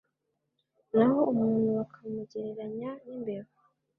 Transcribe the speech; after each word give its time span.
naho 0.93 1.19
umuntu 1.31 1.67
bakamugereranya 1.77 2.89
n'imbeba 3.05 3.49